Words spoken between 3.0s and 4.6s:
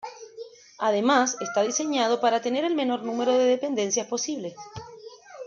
número de dependencias posible.